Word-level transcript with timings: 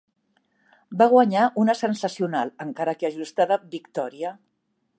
Va 1.01 1.07
guanyar 1.11 1.43
una 1.63 1.75
sensacional, 1.81 2.53
encara 2.71 2.95
que 3.03 3.09
ajustada, 3.11 3.59
victòria 3.77 4.33